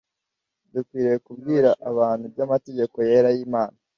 Dukwiriye 0.73 1.17
kubwira 1.25 1.69
abantu 1.89 2.23
ibyo 2.29 2.41
amategeko 2.47 2.95
yera 3.09 3.29
y’Imana, 3.35 3.77